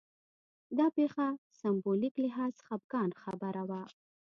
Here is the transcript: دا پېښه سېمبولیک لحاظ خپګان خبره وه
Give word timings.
دا 0.77 0.87
پېښه 0.97 1.27
سېمبولیک 1.59 2.15
لحاظ 2.25 2.53
خپګان 2.65 3.09
خبره 3.21 3.63
وه 3.69 3.81